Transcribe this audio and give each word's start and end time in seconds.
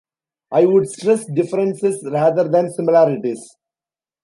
I 0.51 0.65
would 0.65 0.89
stress 0.89 1.25
differences 1.31 2.03
rather 2.11 2.47
than 2.49 2.71
similarities. 2.73 3.47